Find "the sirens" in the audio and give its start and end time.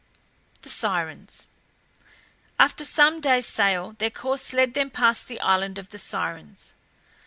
0.63-1.45, 5.91-6.73